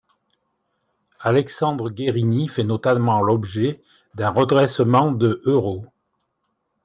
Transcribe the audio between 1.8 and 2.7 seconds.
Guérini fait